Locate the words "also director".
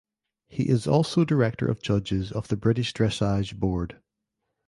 0.87-1.67